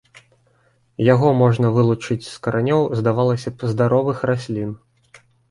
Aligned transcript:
Яго 1.13 1.27
можна 1.41 1.67
вылучыць 1.75 2.25
з 2.29 2.33
каранёў, 2.47 2.81
здавалася 3.01 3.49
б, 3.59 3.71
здаровых 3.75 4.27
раслін. 4.33 4.69